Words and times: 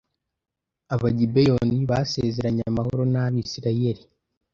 Abagibeyoni 0.93 1.77
basezeranye 1.91 2.63
amahoro 2.71 3.03
n 3.13 3.15
Abisirayeli 3.23 4.03